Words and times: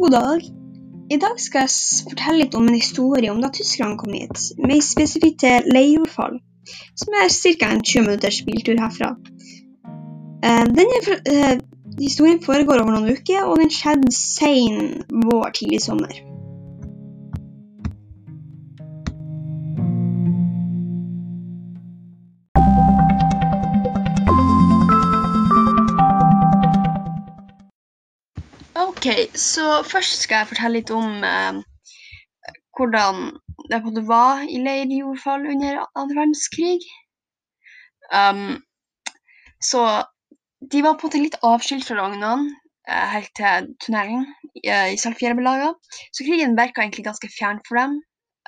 god 0.00 0.10
dag. 0.10 0.44
I 1.10 1.16
dag 1.20 1.40
skal 1.42 1.66
jeg 1.66 2.04
fortelle 2.08 2.44
litt 2.44 2.54
om 2.56 2.68
en 2.68 2.76
historie 2.78 3.32
om 3.32 3.40
da 3.42 3.50
tyskerne 3.52 3.98
kom 4.00 4.14
hit, 4.16 4.46
mer 4.62 4.80
spesifikt 4.84 5.42
til 5.42 5.66
Leirfall, 5.74 6.38
som 7.02 7.16
er 7.20 7.28
ca. 7.34 7.68
en 7.68 7.82
20 7.82 8.06
minutters 8.06 8.38
biltur 8.46 8.80
herfra. 8.80 9.10
Eh, 10.46 10.64
Denne 10.72 11.00
eh, 11.34 11.60
historien 11.98 12.40
foregår 12.40 12.80
over 12.80 12.96
noen 12.96 13.12
uker, 13.12 13.44
og 13.44 13.60
den 13.60 13.72
skjedde 13.74 14.14
sen 14.14 15.02
vår, 15.26 15.50
tidlig 15.58 15.82
sommer. 15.84 16.16
Ok, 29.00 29.30
så 29.32 29.78
først 29.88 30.26
skal 30.26 30.42
jeg 30.42 30.48
fortelle 30.50 30.76
litt 30.76 30.90
om 30.92 31.22
eh, 31.24 31.60
hvordan 32.76 33.30
det 33.72 33.78
både 33.80 34.02
var 34.04 34.42
i 34.44 34.58
leirjordfall 34.60 35.46
under 35.48 35.78
andre 35.96 36.18
verdenskrig. 36.18 36.82
Um, 38.12 38.58
så 39.64 40.02
de 40.60 40.82
var 40.84 40.98
på 41.00 41.06
en 41.06 41.08
måte 41.08 41.22
litt 41.22 41.38
avskilt 41.48 41.86
fra 41.88 41.96
rognene 41.96 42.50
eh, 42.90 43.06
helt 43.14 43.32
til 43.40 43.70
tunnelen 43.80 44.26
eh, 44.66 44.90
i 44.92 44.98
Salfjellbelaga. 45.00 45.70
Så 46.12 46.26
krigen 46.26 46.58
virka 46.58 46.82
egentlig 46.84 47.06
ganske 47.06 47.30
fjern 47.32 47.62
for 47.64 47.80
dem. 47.80 47.94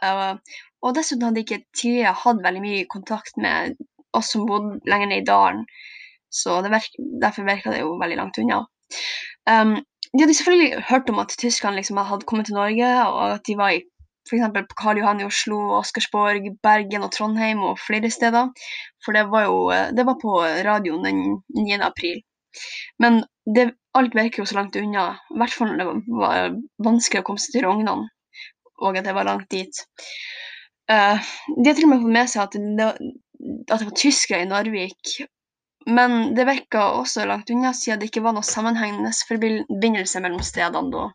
Uh, 0.05 0.37
og 0.85 0.99
dessuten 0.99 1.25
hadde 1.31 1.39
de 1.39 1.47
ikke 1.47 1.63
tidligere 1.81 2.13
hatt 2.27 2.43
veldig 2.45 2.61
mye 2.67 2.83
kontakt 2.93 3.41
med 3.41 3.81
oss 4.13 4.35
som 4.35 4.45
bodde 4.51 4.83
lenger 4.85 5.15
ned 5.15 5.25
i 5.25 5.31
dalen. 5.33 5.65
Så 6.29 6.61
det 6.61 6.75
virk, 6.77 6.93
derfor 7.25 7.49
virka 7.49 7.73
det 7.73 7.81
jo 7.87 7.97
veldig 8.05 8.21
langt 8.21 8.43
unna. 8.45 8.61
Um, 9.49 9.79
de 10.13 10.23
hadde 10.23 10.35
selvfølgelig 10.37 10.85
hørt 10.91 11.11
om 11.11 11.19
at 11.23 11.35
tyskerne 11.41 11.79
liksom 11.81 11.97
hadde 11.97 12.29
kommet 12.29 12.47
til 12.47 12.59
Norge, 12.59 12.89
og 13.07 13.35
at 13.35 13.47
de 13.47 13.57
var 13.57 13.77
i 13.77 13.83
f.eks. 14.29 14.45
på 14.71 14.79
Karl 14.79 15.01
Johan 15.01 15.21
i 15.21 15.27
Oslo, 15.27 15.59
Oscarsborg, 15.79 16.45
Bergen 16.63 17.07
og 17.07 17.13
Trondheim 17.13 17.63
og 17.67 17.81
flere 17.87 18.11
steder. 18.11 18.53
For 19.05 19.17
det 19.17 19.25
var 19.33 19.49
jo 19.49 19.57
eh, 19.75 19.91
det 19.97 20.07
var 20.07 20.19
på 20.23 20.37
radioen 20.69 21.07
den 21.09 21.23
9. 21.57 21.81
april. 21.81 22.23
Men 23.03 23.23
det, 23.57 23.73
alt 23.99 24.15
virker 24.15 24.43
jo 24.43 24.49
så 24.49 24.61
langt 24.61 24.77
unna, 24.77 25.09
i 25.33 25.41
hvert 25.41 25.57
fall 25.57 25.73
når 25.73 25.81
det 25.81 26.19
var 26.21 26.57
vanskelig 26.85 27.23
å 27.23 27.27
komme 27.27 27.43
seg 27.43 27.57
til 27.57 27.67
Rognan, 27.67 28.07
og 28.85 28.99
at 28.99 29.09
det 29.09 29.17
var 29.17 29.29
langt 29.29 29.49
dit. 29.51 29.83
Uh, 30.91 31.17
de 31.57 31.71
har 31.71 31.79
til 31.79 31.89
og 31.89 31.93
med 31.95 32.03
fått 32.05 32.17
med 32.19 32.31
seg 32.31 32.43
at 32.45 32.57
det, 32.79 32.89
at 33.71 33.81
det 33.81 33.89
var 33.89 33.97
tyskere 33.99 34.45
i 34.45 34.51
Narvik, 34.51 35.15
men 35.87 36.35
det 36.35 36.47
virka 36.49 36.85
også 37.01 37.27
langt 37.27 37.51
unna, 37.51 37.73
siden 37.77 38.01
det 38.01 38.11
ikke 38.11 38.25
var 38.25 38.37
noe 38.37 38.47
sammenhengende 38.47 39.13
forbindelse 39.29 40.23
mellom 40.25 40.43
stedene 40.47 40.93
da. 40.95 41.09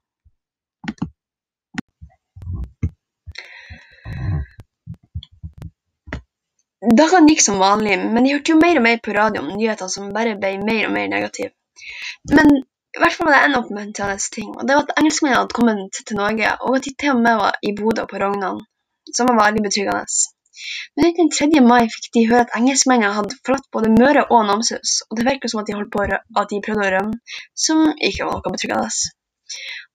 Dagene 6.97 7.33
gikk 7.33 7.41
som 7.43 7.59
vanlig, 7.59 7.97
men 7.99 8.23
de 8.23 8.33
hørte 8.35 8.53
jo 8.53 8.59
mer 8.61 8.77
og 8.79 8.83
mer 8.85 8.99
på 9.03 9.15
radio 9.15 9.41
om 9.43 9.49
nyheter 9.57 9.89
som 9.91 10.11
bare 10.15 10.37
ble 10.39 10.53
mer 10.61 10.85
og 10.87 10.93
mer 10.93 11.09
negative. 11.11 11.51
Men 12.31 12.53
i 12.57 13.01
hvert 13.01 13.17
fall 13.17 13.27
var 13.27 13.35
det 13.35 13.49
en 13.49 13.57
oppmuntrende 13.59 14.29
ting, 14.33 14.53
og 14.53 14.63
det 14.67 14.77
var 14.77 14.85
at 14.85 14.93
engelskmennene 15.01 15.41
hadde 15.41 15.57
kommet 15.57 15.99
til 15.99 16.19
Norge, 16.19 16.53
og 16.61 16.77
at 16.77 16.87
de 16.87 16.93
til 16.93 17.15
og 17.15 17.21
med 17.25 17.41
var 17.41 17.59
i 17.61 17.73
Bodø 17.79 18.05
på 18.09 18.21
Rognan, 18.21 18.61
som 19.13 19.29
var 19.31 19.41
veldig 19.41 19.65
betryggende. 19.67 20.05
Men 20.97 21.13
den 21.17 21.29
3. 21.33 21.61
mai 21.65 21.89
fikk 21.93 22.09
de 22.15 22.25
høre 22.29 22.45
at 22.47 22.55
engelskmennene 22.57 23.13
hadde 23.15 23.37
forlatt 23.45 23.69
både 23.75 23.93
Møre 23.93 24.25
og 24.33 24.47
Namsos, 24.49 25.01
og 25.07 25.19
det 25.19 25.27
virket 25.27 25.53
som 25.53 25.61
at 25.61 25.69
de, 25.69 25.77
holdt 25.77 25.93
på 25.93 26.05
at 26.07 26.51
de 26.51 26.61
prøvde 26.65 26.87
å 26.87 26.93
rømme, 26.95 27.37
som 27.67 27.83
ikke 27.95 28.27
var 28.27 28.39
noe 28.39 28.55
betryggende. 28.55 29.13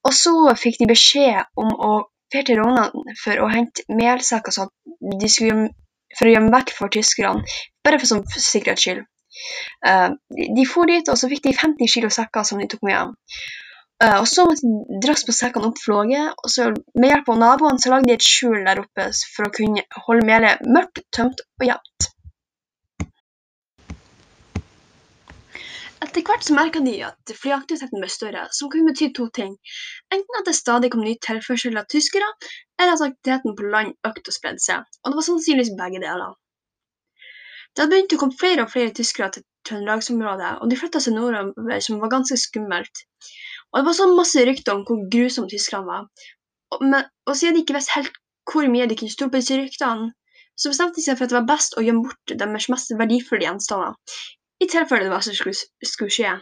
Og 0.09 0.17
så 0.17 0.35
fikk 0.59 0.81
de 0.81 0.91
beskjed 0.91 1.61
om 1.61 1.73
å 1.73 1.93
dra 2.33 2.43
til 2.49 2.61
Rognan 2.63 3.15
for 3.21 3.45
å 3.45 3.51
hente 3.53 3.85
melsekker 3.93 4.55
for 4.57 6.29
å 6.29 6.33
gjemme 6.33 6.53
vekk 6.53 6.73
for 6.77 6.93
tyskerne, 6.93 7.45
bare 7.85 7.99
for 8.01 8.11
som 8.11 8.23
sikkerhets 8.33 8.85
skyld. 8.85 9.05
Eh, 9.89 10.09
de 10.57 10.65
for 10.69 10.89
dit, 10.91 11.09
og 11.09 11.19
så 11.19 11.29
fikk 11.31 11.45
de 11.47 11.55
50 11.57 11.93
kilo 11.95 12.11
sekker 12.13 12.47
som 12.47 12.61
de 12.61 12.69
tok 12.71 12.85
med 12.87 12.97
hjem. 12.97 13.15
Eh, 14.03 14.19
og 14.19 14.27
så 14.27 14.45
måtte 14.49 14.67
de 14.67 15.01
drasse 15.05 15.27
på 15.29 15.35
sekkene 15.37 15.69
opp 15.71 15.79
flåget, 15.79 16.33
og 16.35 16.51
så 16.51 16.71
med 16.99 17.13
hjelp 17.13 17.29
av 17.31 17.39
naboene 17.43 17.83
så 17.83 17.93
lagde 17.93 18.11
de 18.11 18.17
et 18.19 18.27
skjul 18.27 18.65
der 18.67 18.83
oppe 18.83 19.07
for 19.35 19.47
å 19.47 19.55
kunne 19.55 19.85
holde 20.09 20.27
melet 20.27 20.65
mørkt, 20.67 21.05
tømt 21.15 21.45
og 21.61 21.69
jevnt. 21.69 22.09
Etter 26.03 26.25
hvert 26.27 26.43
så 26.43 26.57
merka 26.57 26.81
de 26.83 26.97
at 27.07 27.33
flyaktiviteten 27.39 28.03
ble 28.03 28.09
større, 28.11 28.43
som 28.51 28.71
kunne 28.73 28.91
bety 28.91 29.13
to 29.15 29.29
ting. 29.39 29.55
Enten 30.11 30.41
at 30.41 30.51
det 30.51 30.57
stadig 30.59 30.91
kom 30.91 31.05
ny 31.07 31.15
tilførsel 31.23 31.79
av 31.79 31.87
tyskere, 31.95 32.27
eller 32.81 32.97
at 32.97 33.05
aktiviteten 33.07 33.55
på 33.57 33.71
land 33.71 33.95
økte 34.11 34.35
og 34.35 34.37
spredde 34.37 34.65
seg. 34.65 34.83
Og 35.05 35.13
det 35.13 35.21
var 35.21 35.29
sannsynligvis 35.29 35.77
begge 35.79 36.03
deler. 36.03 36.35
Det 37.73 37.85
hadde 37.85 37.95
begynt 37.95 38.17
å 38.19 38.21
komme 38.21 38.41
flere 38.41 38.67
og 38.67 38.75
flere 38.75 38.93
tyskere 38.99 39.31
til 39.33 39.47
Trøndelagsområdet, 39.69 40.51
og 40.59 40.69
de 40.69 40.77
flytta 40.81 41.01
seg 41.01 41.15
nordover, 41.15 41.79
som 41.87 42.03
var 42.03 42.11
ganske 42.13 42.37
skummelt. 42.43 43.07
Og 43.73 43.81
det 43.81 43.87
var 43.89 43.97
så 43.97 44.09
masse 44.13 44.45
rykter 44.47 44.75
om 44.75 44.83
hvor 44.89 45.01
grusomt 45.13 45.53
Tyskland 45.53 45.89
var. 45.89 46.09
Og, 46.73 46.85
men, 46.85 47.09
og 47.27 47.37
siden 47.37 47.57
de 47.57 47.65
ikke 47.65 47.77
visste 47.77 47.97
helt 47.97 48.19
hvor 48.51 48.69
mye 48.69 48.89
de 48.91 48.99
kunne 48.99 49.13
stole 49.13 49.33
på 49.33 49.41
disse 49.41 49.57
ryktene, 49.57 50.13
så 50.59 50.71
bestemte 50.73 50.99
de 50.99 51.05
seg 51.05 51.19
for 51.19 51.25
at 51.25 51.33
det 51.33 51.39
var 51.39 51.49
best 51.49 51.77
å 51.79 51.85
gjemme 51.85 52.05
bort 52.07 52.35
deres 52.43 52.69
mest 52.73 52.93
verdifulle 52.99 53.47
gjenstander, 53.47 53.95
i 54.63 54.69
tilfelle 54.71 55.07
det 55.07 55.13
var 55.13 55.25
som 55.25 55.37
skulle, 55.37 55.57
skulle 55.89 56.13
skje. 56.13 56.33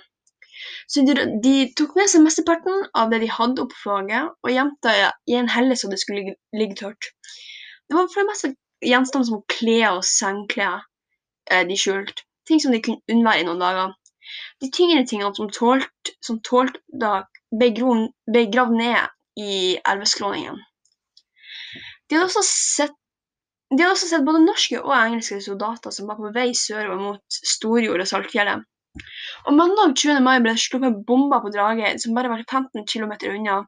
Så 0.91 1.05
de, 1.07 1.15
de 1.45 1.55
tok 1.79 1.95
med 1.97 2.11
seg 2.11 2.25
mesteparten 2.25 2.83
av 2.99 3.13
det 3.13 3.23
de 3.23 3.31
hadde 3.33 3.63
oppe 3.65 3.77
på 3.77 3.85
flagget, 3.85 4.35
og 4.45 4.53
gjemte 4.53 4.93
det 4.97 5.13
i 5.33 5.39
en 5.41 5.53
helle 5.53 5.77
så 5.79 5.91
det 5.93 6.01
skulle 6.03 6.21
ligge, 6.21 6.37
ligge 6.57 6.81
tørt. 6.83 7.13
Det 7.89 7.97
var 7.97 8.11
for 8.11 8.23
det 8.23 8.31
meste 8.33 8.53
gjenstander 8.85 9.31
som 9.31 9.45
klær 9.51 10.01
og 10.01 10.05
sengeklær 10.07 10.83
eh, 11.51 11.65
de 11.69 11.79
skjulte, 11.81 12.27
ting 12.49 12.61
som 12.63 12.75
de 12.75 12.83
kunne 12.85 13.03
unnvære 13.13 13.45
i 13.45 13.49
noen 13.49 13.63
dager. 13.63 13.97
De 14.61 14.71
tyngre 14.75 15.05
tingene 15.09 15.35
som 15.37 15.51
tålte, 15.55 16.15
som 16.25 16.41
tålt 16.47 16.79
da 17.03 17.25
ble, 17.51 17.73
gravd 17.75 18.77
ned 18.77 19.41
i 19.41 19.77
elveskråningen. 19.89 20.59
De 22.09 22.19
hadde 22.19 22.27
også 22.29 22.45
sett 22.47 22.97
de 23.71 23.85
hadde 23.85 23.95
også 23.95 24.09
sett 24.11 24.25
både 24.27 24.43
norske 24.43 24.81
og 24.81 24.93
engelske 24.97 25.37
soldater 25.45 25.93
som 25.95 26.09
var 26.11 26.17
på 26.19 26.33
vei 26.35 26.49
sørover 26.59 26.99
mot 26.99 27.37
Storjord 27.53 28.03
og 28.03 28.09
Saltfjellet. 28.11 28.65
Og 29.47 29.55
mandag 29.55 29.93
20. 29.95 30.17
mai 30.27 30.41
ble 30.43 30.57
det 30.57 30.63
sluppet 30.63 30.97
bomber 31.07 31.43
på 31.45 31.53
Drageid 31.55 32.03
som 32.03 32.17
bare 32.17 32.33
var 32.33 32.43
15 32.43 32.83
km 32.91 33.13
unna. 33.31 33.61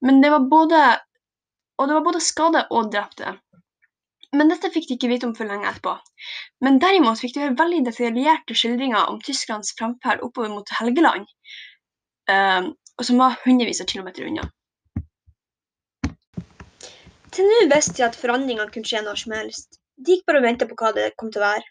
Men 0.00 0.22
det 0.24 0.30
var 0.32 0.48
både 0.54 0.80
Og 1.76 1.88
det 1.90 1.94
var 1.96 2.04
både 2.06 2.20
skadde 2.22 2.60
og 2.70 2.90
drepte. 2.94 3.32
Men 4.38 4.50
dette 4.52 4.70
fikk 4.70 4.86
de 4.88 4.96
ikke 4.96 5.08
vite 5.10 5.26
om 5.26 5.32
før 5.34 5.48
lenge 5.50 5.66
etterpå. 5.66 5.94
Men 6.64 6.80
derimot 6.80 7.20
fikk 7.20 7.34
de 7.34 7.44
høre 7.44 7.58
veldig 7.58 7.82
detaljerte 7.88 8.56
skildringer 8.56 9.10
om 9.10 9.20
tyskernes 9.24 9.74
fremferd 9.78 10.22
oppover 10.24 10.52
mot 10.52 10.70
Helgeland, 10.78 11.26
eh, 12.32 12.68
og 12.98 13.08
som 13.08 13.20
var 13.20 13.36
hundrevis 13.44 13.82
av 13.84 13.90
kilometer 13.90 14.28
unna. 14.30 14.46
Til 17.34 17.50
nå 17.50 17.64
visste 17.72 17.98
jeg 17.98 18.06
at 18.12 18.16
forandringene 18.18 18.70
kunne 18.72 18.88
skje 18.88 19.02
når 19.02 19.20
som 19.24 19.34
helst. 19.34 19.80
De 19.98 20.14
gikk 20.14 20.28
bare 20.28 20.40
og 20.40 20.46
venta 20.46 20.68
på 20.70 20.76
hva 20.78 20.92
det 20.94 21.10
kom 21.18 21.32
til 21.34 21.42
å 21.42 21.48
være. 21.48 21.66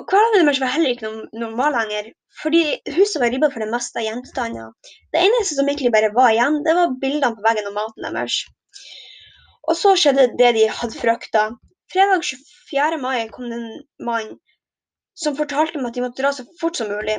Og 0.00 0.08
hverdagen 0.08 0.48
deres 0.48 0.60
var 0.62 0.72
heller 0.72 0.94
ikke 0.94 1.10
normal 1.36 1.74
lenger, 1.76 2.12
fordi 2.42 2.62
huset 2.96 3.20
var 3.22 3.30
ribba 3.32 3.50
for 3.52 3.62
det 3.62 3.70
meste 3.72 4.00
av 4.00 4.06
gjenstander. 4.06 4.72
Det 5.12 5.20
eneste 5.20 5.58
som 5.58 5.68
egentlig 5.68 5.92
bare 5.94 6.10
var 6.16 6.32
igjen, 6.32 6.62
det 6.66 6.74
var 6.78 6.96
bildene 7.02 7.36
på 7.36 7.44
veggen 7.44 7.68
og 7.70 7.76
maten 7.76 8.08
deres. 8.08 8.38
Og 9.68 9.78
så 9.78 9.92
skjedde 10.00 10.30
det 10.40 10.54
de 10.56 10.64
hadde 10.80 10.98
frykta. 10.98 11.44
Fredag 11.92 12.24
24. 12.24 12.98
mai 13.00 13.28
kom 13.28 13.50
det 13.50 13.56
en 13.56 13.82
mann 14.06 14.36
som 15.14 15.36
fortalte 15.36 15.76
dem 15.76 15.86
at 15.86 15.94
de 15.94 16.04
måtte 16.04 16.22
dra 16.22 16.32
så 16.32 16.44
fort 16.60 16.76
som 16.76 16.88
mulig. 16.88 17.18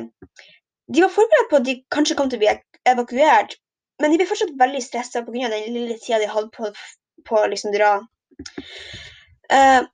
De 0.94 1.02
var 1.04 1.12
forberedt 1.14 1.50
på 1.50 1.60
at 1.60 1.68
de 1.68 1.76
kanskje 1.94 2.16
kom 2.18 2.30
til 2.30 2.40
å 2.40 2.42
bli 2.42 2.50
evakuert, 2.90 3.54
men 4.02 4.10
de 4.10 4.18
ble 4.18 4.26
fortsatt 4.28 4.56
veldig 4.60 4.82
stressa 4.82 5.22
pga. 5.24 5.50
den 5.52 5.76
lille 5.76 5.98
tida 6.02 6.18
de 6.18 6.30
hadde 6.32 6.50
på, 6.50 7.38
å 7.38 7.46
liksom 7.52 7.72
dra. 7.76 7.92
Uh, 9.52 9.86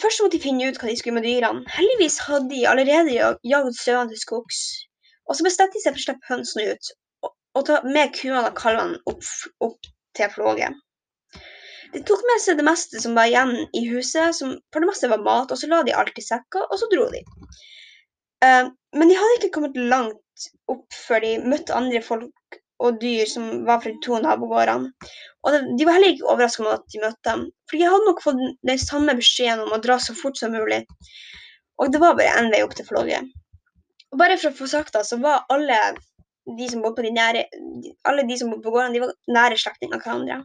først 0.00 0.20
måtte 0.20 0.36
de 0.36 0.42
finne 0.42 0.68
ut 0.68 0.80
hva 0.80 0.90
de 0.90 0.96
skulle 0.98 1.20
med 1.20 1.28
dyrene. 1.28 1.62
Heldigvis 1.76 2.18
hadde 2.26 2.50
de 2.50 2.66
allerede 2.66 3.14
jagd 3.54 3.78
sauene 3.78 4.10
til 4.10 4.20
skogs. 4.20 4.64
Og 5.30 5.38
så 5.38 5.46
bestemte 5.46 5.78
de 5.78 5.84
seg 5.84 5.94
for 5.94 6.02
å 6.02 6.06
slippe 6.08 6.32
hønsene 6.32 6.74
ut 6.74 6.90
og, 7.24 7.30
og 7.56 7.68
ta 7.70 7.78
med 7.86 8.12
kuene 8.18 8.48
og 8.50 8.58
kalvene 8.58 8.98
opp, 9.08 9.30
opp 9.64 9.94
til 10.18 10.34
floget. 10.34 10.83
De 11.94 12.02
tok 12.02 12.22
med 12.26 12.42
seg 12.42 12.58
det 12.58 12.66
meste 12.66 13.00
som 13.02 13.14
var 13.14 13.30
igjen 13.30 13.54
i 13.76 13.84
huset, 13.86 14.34
som 14.34 14.56
for 14.74 14.82
det 14.82 14.90
meste 14.90 15.10
var 15.12 15.22
mat, 15.22 15.52
og 15.54 15.60
så 15.60 15.70
la 15.70 15.82
de 15.86 15.94
alt 15.94 16.18
i 16.18 16.24
sekker, 16.24 16.66
og 16.66 16.80
så 16.80 16.88
dro 16.90 17.06
de. 17.12 17.22
Uh, 18.44 18.70
men 18.98 19.10
de 19.10 19.18
hadde 19.18 19.38
ikke 19.38 19.54
kommet 19.56 19.78
langt 19.78 20.48
opp 20.70 20.86
før 21.06 21.22
de 21.24 21.36
møtte 21.46 21.76
andre 21.76 22.02
folk 22.04 22.58
og 22.82 22.98
dyr 23.00 23.28
som 23.30 23.62
var 23.68 23.80
fra 23.82 23.92
de 23.92 24.00
to 24.04 24.18
nabogårdene. 24.22 24.90
Og 25.46 25.58
de 25.78 25.86
var 25.86 25.96
heller 25.96 26.14
ikke 26.14 26.26
overraska 26.26 26.64
over 26.64 26.80
at 26.80 26.88
de 26.92 27.02
møtte 27.04 27.30
dem, 27.30 27.46
for 27.70 27.78
de 27.78 27.88
hadde 27.88 28.08
nok 28.08 28.22
fått 28.24 28.42
den 28.70 28.80
samme 28.82 29.14
beskjeden 29.18 29.62
om 29.64 29.76
å 29.76 29.80
dra 29.84 29.98
så 30.02 30.16
fort 30.18 30.40
som 30.40 30.54
mulig. 30.54 30.82
Og 31.80 31.92
det 31.92 32.00
var 32.02 32.18
bare 32.18 32.34
én 32.40 32.50
vei 32.52 32.62
opp 32.66 32.74
til 32.78 32.86
flåget. 32.88 33.30
Og 34.12 34.18
bare 34.20 34.38
for 34.38 34.50
å 34.50 34.58
få 34.58 34.68
sagt 34.70 34.94
det, 34.94 35.04
så 35.06 35.18
var 35.22 35.46
alle 35.52 35.78
de 36.58 36.66
som 36.70 36.82
bodde 36.84 36.98
på 36.98 37.06
de 37.06 37.14
nære, 37.14 37.46
alle 38.10 38.26
de 38.28 38.36
som 38.38 38.50
bodde 38.52 38.66
på 38.66 38.74
gårdene, 38.74 38.94
de 38.94 39.02
var 39.02 39.14
nære 39.38 39.58
slektninger 39.60 39.98
av 39.98 40.04
hverandre. 40.04 40.42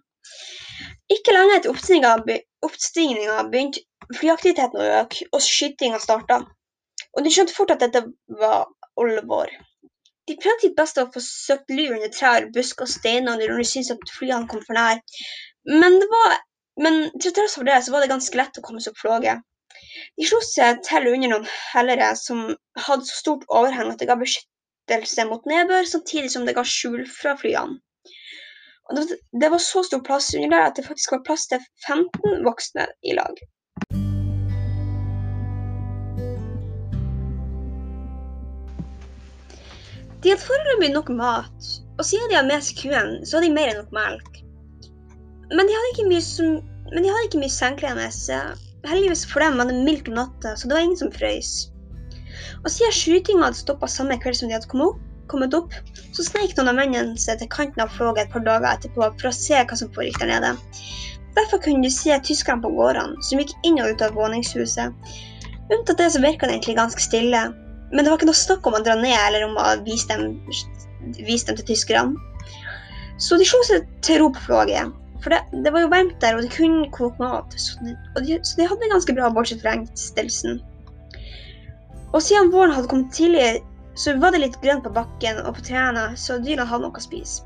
Ikke 1.13 1.33
lenge 1.33 1.57
etter 1.57 1.71
oppstigninga 1.73 3.37
begynte 3.51 3.81
flyaktiviteten 4.19 4.81
å 4.81 4.89
øke, 5.01 5.25
og 5.33 5.43
skytinga 5.45 5.99
starta. 6.03 6.39
Og 7.17 7.25
de 7.25 7.33
skjønte 7.33 7.55
fort 7.55 7.73
at 7.73 7.81
dette 7.83 8.03
var 8.41 8.67
alvor. 9.01 9.51
De 10.29 10.35
prøvde 10.37 10.67
sitt 10.67 10.75
beste 10.77 11.01
å 11.01 11.09
få 11.13 11.21
søkt 11.25 11.73
ly 11.73 11.87
under 11.95 12.11
trær, 12.13 12.45
busker 12.53 12.85
og 12.85 12.91
steiner 12.91 13.39
når 13.39 13.55
de 13.57 13.65
syntes 13.65 13.95
at 13.95 14.13
flyene 14.13 14.49
kom 14.51 14.61
for 14.65 14.77
nær, 14.77 15.01
men, 15.69 15.97
var, 16.13 16.35
men 16.85 16.99
til 17.17 17.33
tross 17.33 17.57
for 17.57 17.65
det 17.69 17.79
så 17.85 17.95
var 17.95 18.05
det 18.05 18.11
ganske 18.11 18.37
lett 18.37 18.59
å 18.61 18.65
komme 18.65 18.83
seg 18.83 18.93
opp 18.93 19.01
flåget. 19.01 19.41
De 20.17 20.27
slo 20.29 20.39
seg 20.45 20.83
til 20.85 21.09
under 21.09 21.33
noen 21.33 21.49
hellere 21.73 22.11
som 22.19 22.45
hadde 22.85 23.09
så 23.09 23.17
stort 23.23 23.49
overheng 23.49 23.89
at 23.89 24.01
det 24.01 24.09
ga 24.09 24.19
beskyttelse 24.21 25.25
mot 25.29 25.49
nedbør, 25.49 25.89
samtidig 25.89 26.29
som 26.33 26.45
det 26.45 26.55
ga 26.57 26.65
skjul 26.65 27.03
fra 27.09 27.33
flyene. 27.41 27.79
Og 28.89 28.97
det 29.41 29.50
var 29.53 29.62
så 29.62 29.83
stor 29.86 30.01
plass 30.06 30.33
under 30.33 30.50
der 30.56 30.65
at 30.65 30.77
det 30.77 30.86
faktisk 30.88 31.12
var 31.13 31.25
plass 31.25 31.47
til 31.47 31.62
15 31.88 32.45
voksne 32.45 32.88
i 33.06 33.13
lag. 33.18 33.36
De 40.24 40.31
hadde 40.31 40.44
foreløpig 40.44 40.89
nok 40.91 41.09
mat, 41.15 41.68
og 42.00 42.06
siden 42.06 42.31
de 42.31 42.36
hadde 42.36 42.50
med 42.50 42.63
seg 42.65 42.81
kuen, 42.81 43.12
så 43.24 43.38
hadde 43.38 43.47
de 43.47 43.56
mer 43.56 43.69
enn 43.71 43.77
nok 43.80 43.94
melk. 43.95 44.41
Men 45.53 45.69
de 45.69 45.75
hadde 45.77 45.91
ikke 45.94 46.09
mye, 46.09 46.24
som, 46.25 46.57
men 46.89 47.06
de 47.06 47.12
hadde 47.13 47.30
ikke 47.30 47.44
mye 47.44 47.53
sengeklede. 47.53 48.39
Heldigvis 48.89 49.24
for 49.30 49.44
dem 49.44 49.62
var 49.62 49.69
det 49.69 49.77
mildt 49.86 50.09
om 50.12 50.18
natta, 50.18 50.56
så 50.57 50.68
det 50.68 50.75
var 50.75 50.83
ingen 50.83 51.00
som 51.00 51.13
frøs. 51.13 51.53
Og 52.65 52.69
siden 52.74 52.95
skytinga 52.95 53.47
hadde 53.47 53.62
stoppa 53.62 53.88
samme 53.88 54.18
kveld 54.19 54.41
som 54.41 54.50
de 54.50 54.57
hadde 54.57 54.69
kommet 54.71 54.91
opp, 54.91 55.06
kommet 55.31 55.55
opp 55.57 55.73
så 56.15 56.25
sneik 56.25 56.55
noen 56.57 56.71
av 56.71 56.79
mennene 56.79 57.21
seg 57.21 57.39
til 57.39 57.51
kanten 57.53 57.83
av 57.83 57.93
floget 57.95 58.25
et 58.25 58.33
par 58.33 58.43
dager 58.45 58.69
etterpå 58.71 59.07
for 59.21 59.29
å 59.29 59.35
se 59.35 59.61
hva 59.61 59.77
som 59.79 59.91
foregikk 59.95 60.21
der 60.23 60.31
nede. 60.33 60.53
Derfor 61.37 61.61
kunne 61.63 61.85
de 61.85 61.91
se 61.93 62.15
tyskerne 62.25 62.63
på 62.63 62.71
gårdene 62.75 63.17
som 63.25 63.41
gikk 63.41 63.53
inn 63.67 63.79
og 63.81 63.93
ut 63.93 64.05
av 64.05 64.17
våningshuset. 64.17 65.11
Unntatt 65.69 65.99
det 66.01 66.09
så 66.13 66.21
virka 66.23 66.47
det 66.47 66.57
egentlig 66.57 66.79
ganske 66.79 67.03
stille. 67.03 67.43
Men 67.91 68.05
det 68.05 68.11
var 68.11 68.19
ikke 68.19 68.29
noe 68.29 68.37
snakk 68.37 68.67
om 68.69 68.77
å 68.77 68.81
dra 68.85 68.95
ned 68.99 69.17
eller 69.17 69.45
om 69.47 69.55
å 69.57 69.67
vise 69.85 70.09
dem, 70.09 70.35
vise 71.17 71.49
dem 71.49 71.59
til 71.59 71.69
tyskerne. 71.71 72.17
Så 73.19 73.37
de 73.37 73.45
slo 73.47 73.59
seg 73.67 73.87
til 74.05 74.21
ro 74.21 74.29
på 74.33 74.43
floget. 74.47 74.93
For 75.23 75.33
det, 75.33 75.39
det, 75.65 75.71
var 75.75 75.83
jo 75.83 75.91
varmt 75.91 76.19
der, 76.23 76.37
og 76.37 76.45
de 76.45 76.51
kunne 76.53 76.87
koke 76.95 77.19
mat. 77.19 77.55
Så 77.59 77.75
de, 77.83 77.95
de, 78.23 78.37
så 78.47 78.59
de 78.59 78.67
hadde 78.69 78.85
det 78.85 78.91
ganske 78.93 79.15
bra, 79.17 79.31
bortsett 79.35 79.63
fra 79.63 79.73
engstillelsen. 79.75 80.61
Og 82.13 82.23
siden 82.23 82.53
våren 82.53 82.71
hadde 82.73 82.89
kommet 82.89 83.11
tidlig, 83.13 83.59
så 84.00 84.16
var 84.22 84.31
det 84.31 84.44
litt 84.46 84.57
grønt 84.63 84.86
på 84.86 84.96
bakken 84.96 85.42
og 85.44 85.57
på 85.57 85.66
trærne, 85.68 86.06
så 86.16 86.40
dyrene 86.40 86.68
hadde 86.69 86.88
noe 86.88 87.01
å 87.01 87.04
spise. 87.04 87.44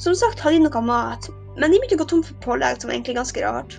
Som 0.00 0.14
sagt 0.16 0.40
hadde 0.40 0.60
de 0.60 0.66
noe 0.68 0.82
mat, 0.86 1.26
men 1.58 1.72
de 1.72 1.80
begynte 1.80 1.98
å 1.98 2.02
gå 2.04 2.10
tom 2.12 2.22
for 2.24 2.38
pålegg, 2.44 2.78
som 2.78 2.88
var 2.88 2.96
egentlig 2.96 3.18
ganske 3.18 3.42
rart. 3.44 3.74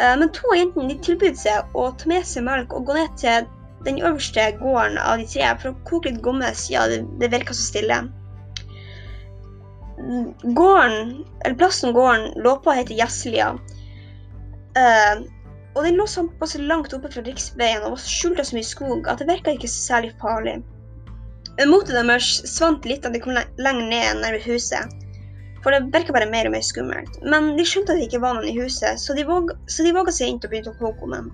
Eh, 0.00 0.16
men 0.18 0.32
to 0.34 0.50
av 0.50 0.58
jentene 0.58 0.98
tilbød 1.06 1.38
seg 1.38 1.78
å 1.78 1.90
ta 2.00 2.10
med 2.10 2.26
seg 2.26 2.46
melk 2.46 2.74
og 2.74 2.88
gå 2.88 2.96
ned 2.98 3.14
til 3.20 3.46
den 3.86 4.00
øverste 4.02 4.50
gården 4.60 4.98
av 5.00 5.20
de 5.20 5.28
tre 5.30 5.52
for 5.60 5.70
å 5.70 5.78
koke 5.88 6.10
litt 6.10 6.22
gommes. 6.24 6.66
Ja, 6.72 6.86
det, 6.90 7.30
virka 7.32 7.54
så 7.56 7.68
stille. 7.70 8.00
Gården, 10.58 11.14
eller 11.44 11.58
Plassen 11.60 11.94
gården 11.96 12.42
lå 12.44 12.56
på, 12.64 12.74
heter 12.76 12.96
Gjesselia. 12.96 13.52
Uh, 14.74 15.22
og 15.76 15.84
den 15.86 15.96
lå 15.98 16.06
såpass 16.08 16.56
langt 16.58 16.92
oppe 16.94 17.10
fra 17.12 17.22
riksveien 17.26 17.84
og 17.84 17.96
var 17.96 18.04
skjult 18.04 18.40
av 18.42 18.48
så 18.48 18.56
mye 18.56 18.66
skog 18.66 19.08
at 19.10 19.22
det 19.22 19.28
virka 19.30 19.54
ikke 19.54 19.70
særlig 19.70 20.12
farlig. 20.22 20.60
Motet 21.68 21.92
deres 21.92 22.28
svant 22.48 22.86
litt 22.88 23.02
da 23.04 23.10
de 23.12 23.20
kom 23.20 23.36
lenger 23.36 23.86
ned 23.90 24.20
nærme 24.22 24.40
huset, 24.46 24.94
for 25.60 25.74
det 25.74 25.90
virka 25.92 26.14
bare 26.16 26.28
mer 26.30 26.48
og 26.48 26.54
mer 26.54 26.64
skummelt. 26.64 27.18
Men 27.26 27.52
de 27.58 27.66
skjønte 27.68 27.92
at 27.92 28.00
det 28.00 28.08
ikke 28.08 28.22
var 28.22 28.38
noen 28.38 28.48
i 28.48 28.56
huset, 28.56 29.00
så 29.00 29.16
de 29.16 29.26
de 29.26 29.92
våga 29.96 30.14
seg 30.14 30.30
inn 30.30 30.40
og 30.40 30.48
begynte 30.48 30.72
å 30.72 30.78
koke 30.80 31.08
om. 31.08 31.28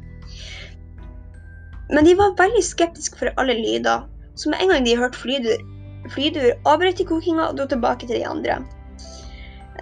Men 1.92 2.08
de 2.08 2.16
var 2.18 2.34
veldig 2.38 2.64
skeptiske 2.66 3.18
for 3.20 3.30
alle 3.38 3.54
lyder, 3.54 4.06
så 4.34 4.50
med 4.50 4.62
en 4.62 4.72
gang 4.72 4.86
de 4.86 4.96
hørte 4.98 5.20
flydur, 5.20 5.62
flydur 6.10 6.50
avbrøt 6.66 6.98
de 6.98 7.06
kokinga 7.06 7.50
og 7.50 7.60
dro 7.60 7.68
tilbake 7.70 8.08
til 8.08 8.18
de 8.18 8.26
andre. 8.26 8.58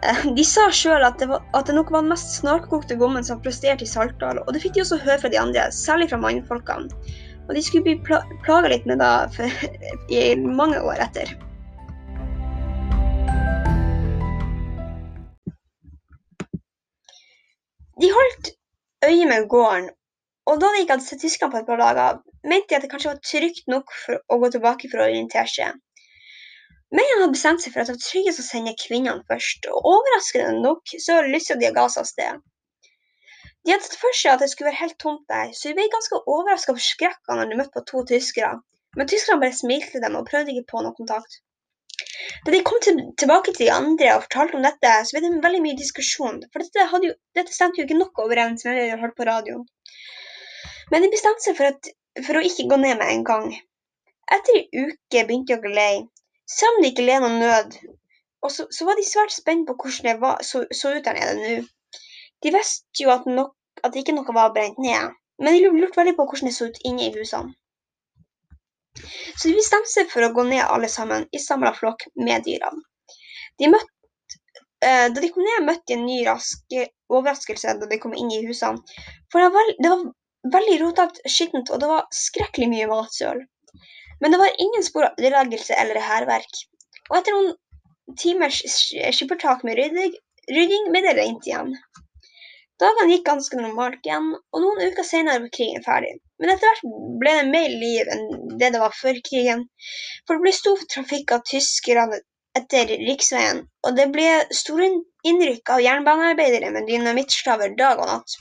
Eh, 0.05 0.25
de 0.37 0.45
sa 0.45 0.67
sjøl 0.75 1.05
at, 1.07 1.23
at, 1.25 1.67
det 1.67 1.77
nok 1.77 1.93
var 1.95 2.05
den 2.05 2.13
mest 2.13 2.37
snarkokte 2.41 2.99
gommen 3.01 3.25
som 3.25 3.41
presterte 3.45 3.87
i 3.87 3.89
Saltdal, 3.89 4.43
og 4.45 4.53
det 4.53 4.61
fikk 4.65 4.77
de 4.77 4.85
også 4.85 5.01
høre 5.01 5.21
fra 5.23 5.33
de 5.33 5.41
andre, 5.41 5.71
særlig 5.73 6.11
fra 6.13 6.21
mannfolkene. 6.21 6.93
Og 7.49 7.55
de 7.55 7.63
skulle 7.63 7.85
bli 7.87 7.97
pla 8.07 8.21
plaga 8.45 8.71
litt 8.73 8.87
med 8.89 9.03
det 9.03 9.15
for, 9.37 9.67
i 10.19 10.23
mange 10.61 10.81
år 10.81 11.03
etter. 11.09 11.35
De 18.01 18.09
holdt 18.11 18.55
øye 19.07 19.29
med 19.29 19.47
gården 19.49 19.93
og 20.51 20.61
da 20.61 20.71
de 20.73 20.83
ikke 20.83 20.97
hadde 20.97 21.07
sett 21.07 21.23
tyskerne 21.25 21.53
på 21.53 21.61
et 21.63 21.69
par 21.69 21.81
dager, 21.81 22.21
mente 22.45 22.69
de 22.71 22.77
at 22.77 22.85
det 22.85 22.91
kanskje 22.93 23.13
var 23.13 23.21
trygt 23.25 23.69
nok 23.73 23.93
for 23.97 24.21
å 24.29 24.39
gå 24.43 24.51
tilbake 24.53 24.91
for 24.93 25.01
å 25.01 25.07
orientere 25.09 25.49
seg. 25.49 25.79
Mennene 26.95 27.23
hadde 27.23 27.37
bestemt 27.37 27.65
seg 27.65 27.73
for 27.73 27.83
at 27.83 27.89
det 27.89 27.97
var 27.97 28.05
tryggest 28.05 28.43
å 28.43 28.45
sende 28.47 28.75
kvinnene 28.83 29.25
først, 29.31 29.71
og 29.73 29.89
overraskende 29.95 30.61
nok 30.67 30.93
så 31.07 31.23
lysta 31.27 31.57
de 31.61 31.71
å 31.71 31.77
ga 31.79 31.87
seg 31.95 32.05
av 32.05 32.11
sted. 32.11 32.45
De 33.65 33.73
hadde 33.73 33.87
sett 33.87 33.97
for 34.01 34.17
seg 34.17 34.35
at 34.35 34.45
det 34.45 34.51
skulle 34.53 34.71
være 34.71 34.83
helt 34.83 34.99
tomt 35.01 35.25
der, 35.31 35.53
så 35.57 35.71
vi 35.71 35.79
ble 35.79 35.89
ganske 35.93 36.21
overraska 36.21 36.75
og 36.75 36.79
forskrekka 36.81 37.39
når 37.39 37.51
de 37.51 37.59
møtte 37.61 37.77
på 37.79 37.85
to 37.91 38.05
tyskere, 38.11 38.53
men 38.99 39.09
tyskerne 39.11 39.41
bare 39.41 39.57
smilte 39.57 40.03
dem 40.05 40.19
og 40.19 40.29
prøvde 40.29 40.53
ikke 40.53 40.71
på 40.75 40.85
noe 40.85 40.97
kontakt. 40.99 41.41
Da 42.45 42.53
de 42.53 42.61
kom 42.67 42.81
til, 42.85 42.99
tilbake 43.21 43.53
til 43.53 43.67
de 43.67 43.73
andre 43.73 44.11
og 44.15 44.25
fortalte 44.27 44.59
om 44.59 44.67
dette, 44.67 44.93
så 45.07 45.17
ble 45.17 45.23
det 45.25 45.45
veldig 45.45 45.63
mye 45.65 45.79
diskusjon, 45.79 46.43
for 46.53 46.65
dette, 46.65 46.87
jo, 47.07 47.13
dette 47.39 47.55
stemte 47.57 47.81
jo 47.81 47.87
ikke 47.89 47.99
nok 48.01 48.23
overens 48.25 48.67
med 48.67 48.79
det 48.79 48.87
de 48.91 49.01
hørte 49.01 49.19
på 49.19 49.29
radioen. 49.29 49.65
Men 50.93 51.05
de 51.05 51.13
bestemte 51.13 51.45
seg 51.47 51.57
for, 51.59 51.73
at, 51.73 51.91
for, 52.21 52.39
å 52.39 52.45
ikke 52.45 52.69
gå 52.71 52.81
ned 52.81 52.99
med 53.01 53.13
en 53.13 53.25
gang. 53.31 53.47
Etter 54.37 54.59
en 54.61 54.89
uke 54.89 55.25
begynte 55.29 55.57
de 55.57 55.71
å 55.71 55.77
le, 55.79 55.91
selv 56.57 56.77
om 56.77 56.85
de 56.85 56.91
ikke 56.93 57.07
led 57.07 57.25
noen 57.25 57.41
nød. 57.41 57.79
Og 58.45 58.53
så, 58.53 58.67
så, 58.77 58.85
var 58.85 59.01
de 59.01 59.07
svært 59.09 59.33
spent 59.33 59.65
på 59.69 59.77
hvordan 59.81 60.11
det 60.11 60.17
var, 60.21 60.43
så, 60.45 60.67
så, 60.69 60.93
ut 60.93 61.07
der 61.07 61.17
nede 61.17 61.37
nå. 61.41 61.55
De 62.45 62.53
visste 62.55 63.05
jo 63.05 63.13
at, 63.15 63.27
nok, 63.27 63.55
at 63.87 63.97
ikke 63.97 64.15
noe 64.17 64.37
var 64.37 64.53
brent 64.55 64.81
ned, 64.83 65.15
men 65.41 65.57
de 65.57 65.65
lurte 65.65 65.99
veldig 65.99 66.17
på 66.19 66.27
hvordan 66.29 66.51
det 66.51 66.57
så 66.57 66.69
ut 66.71 66.83
inne 66.85 67.09
i 67.09 67.15
husene. 67.15 67.55
Så 69.35 69.49
de 69.49 69.57
bestemte 69.57 69.91
seg 69.91 70.11
for 70.13 70.23
å 70.23 70.33
gå 70.37 70.45
ned 70.47 70.63
alle 70.63 70.89
sammen 70.93 71.25
i 71.35 71.41
samla 71.43 71.73
flokk 71.75 72.07
med 72.15 72.45
dyrene. 72.47 72.85
Eh, 74.85 75.07
da 75.11 75.21
de 75.23 75.31
kom 75.33 75.43
ned, 75.47 75.65
møtte 75.67 75.89
de 75.89 75.97
en 75.97 76.05
ny 76.07 76.19
rask 76.27 76.77
overraskelse 77.09 77.75
da 77.81 77.89
de 77.91 77.99
kom 78.03 78.15
inn 78.19 78.31
i 78.35 78.45
husene. 78.45 78.83
For 79.33 79.43
det 79.43 79.51
var, 79.55 79.73
det 79.81 79.91
var 79.91 80.05
veldig 80.55 80.77
rotete, 80.83 81.25
skittent, 81.31 81.73
og 81.73 81.81
det 81.83 81.91
var 81.91 82.07
skrekkelig 82.15 82.69
mye 82.71 82.89
matsøl. 82.91 83.43
Men 84.21 84.35
det 84.35 84.41
var 84.41 84.61
ingen 84.63 84.85
spor 84.87 85.09
av 85.09 85.19
ødeleggelse 85.19 85.77
eller 85.81 86.01
hærverk. 86.05 86.61
Og 87.11 87.19
etter 87.19 87.37
noen 87.37 88.17
timers 88.21 88.61
skippertak 89.17 89.65
med 89.67 89.81
rydding, 89.81 90.15
rydding 90.53 90.91
ble 90.93 91.03
det 91.07 91.17
rent 91.19 91.49
igjen. 91.49 91.73
Dagene 92.83 93.15
gikk 93.15 93.27
ganske 93.29 93.59
normalt 93.61 94.07
igjen, 94.07 94.31
og 94.35 94.63
noen 94.63 94.89
uker 94.91 95.07
senere 95.07 95.43
var 95.45 95.51
krigen 95.55 95.85
ferdig. 95.85 96.15
Men 96.43 96.53
etter 96.55 96.71
hvert 96.71 96.97
ble 97.21 97.35
det 97.39 97.51
mer 97.53 97.75
liv 97.83 98.09
enn 98.15 98.25
det 98.61 98.71
det 98.75 98.81
var 98.83 98.97
før 98.99 99.21
krigen. 99.29 99.67
For 100.27 100.35
det 100.35 100.45
ble 100.47 100.55
stor 100.57 100.83
trafikk 100.95 101.35
av 101.37 101.45
tyskerne 101.51 102.19
etter 102.59 102.91
riksveien, 103.03 103.63
og 103.87 103.97
det 103.99 104.09
ble 104.15 104.27
store 104.55 104.89
innrykk 105.31 105.75
av 105.75 105.83
jernbanearbeidere 105.85 106.71
med 106.75 106.91
dynamittstaver 106.91 107.75
dag 107.79 108.03
og 108.03 108.11
natt. 108.11 108.37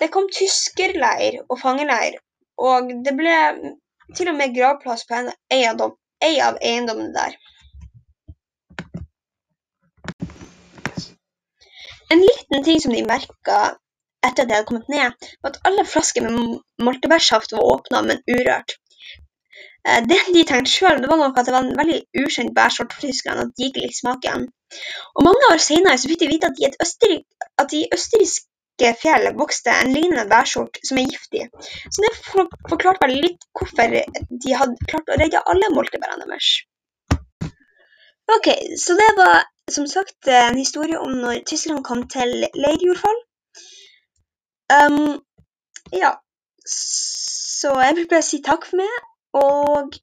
Det 0.00 0.10
kom 0.14 0.26
tyskerleir 0.34 1.40
og 1.44 1.58
fangeleir, 1.60 2.18
og 2.58 2.90
det 3.06 3.14
ble 3.18 3.36
til 4.14 4.30
og 4.30 4.38
med 4.38 4.54
gravplass 4.56 5.06
på 5.08 5.20
en 5.20 5.30
av 5.86 6.62
eiendommene 6.62 7.12
der. 7.14 7.38
En 12.14 12.22
liten 12.22 12.62
ting 12.66 12.78
som 12.82 12.94
de 12.94 13.02
merka 13.08 13.58
etter 14.24 14.44
at 14.44 14.48
de 14.48 14.54
hadde 14.56 14.68
kommet 14.68 14.88
ned, 14.92 15.28
var 15.42 15.52
at 15.52 15.60
alle 15.68 15.84
flasker 15.88 16.24
med 16.24 16.58
moltebærsaft 16.86 17.52
var 17.56 17.66
åpna, 17.74 18.02
men 18.08 18.22
urørt. 18.30 18.76
Eh, 19.88 20.00
det 20.08 20.20
de 20.36 20.44
tenkte 20.48 20.72
sjøl, 20.72 21.02
var 21.10 21.20
nok 21.20 21.38
at 21.38 21.48
det 21.48 21.54
var 21.54 21.66
en 21.66 21.76
veldig 21.80 22.00
ukjent 22.22 22.54
bærsort 22.56 22.94
for 22.94 23.04
tyskerne, 23.04 23.44
at 23.44 23.54
de 23.58 23.68
ikke 23.68 23.84
likte 23.84 24.00
smaken. 24.00 24.48
Og 25.14 25.26
mange 25.28 25.52
år 25.52 25.62
senere 25.62 26.00
fikk 26.00 26.22
de 26.22 26.30
vite 26.32 26.50
at 26.50 26.60
de, 27.04 27.16
at 27.62 27.74
i 27.76 27.84
østerrikske 27.96 28.92
fjell 29.02 29.28
vokste 29.38 29.74
en 29.82 29.92
lignende 29.94 30.24
bærsort 30.30 30.80
som 30.88 30.98
er 30.98 31.10
giftig, 31.10 31.48
så 31.94 32.06
det 32.06 32.14
forklarte 32.70 33.04
vel 33.04 33.18
litt 33.26 33.44
hvorfor 33.54 33.98
de 34.44 34.56
hadde 34.60 34.88
klart 34.90 35.12
å 35.12 35.18
redde 35.20 35.44
alle 35.52 35.74
moltebærene 35.76 36.30
deres. 36.30 36.54
Ok, 38.34 38.48
så 38.80 38.96
det 38.96 39.10
var 39.20 39.44
som 39.70 39.86
sagt 39.86 40.28
en 40.28 40.58
historie 40.58 41.00
om 41.00 41.10
når 41.10 41.42
Tyskland 41.46 41.84
kom 41.84 42.08
til 42.08 42.48
leirjordfall. 42.54 43.20
Um, 44.78 45.22
ja, 45.92 46.10
så 46.66 47.70
jeg 47.80 47.96
vil 47.96 48.08
bare 48.08 48.22
si 48.22 48.42
takk 48.42 48.66
for 48.68 48.80
meg, 48.80 48.94
og 49.32 49.94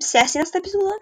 ses 0.00 0.34
i 0.34 0.42
neste 0.42 0.58
episode. 0.58 0.98